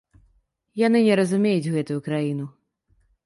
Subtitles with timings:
[0.85, 2.45] Яны не разумеюць гэтую краіну.